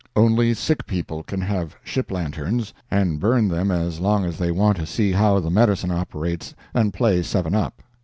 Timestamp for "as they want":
4.25-4.77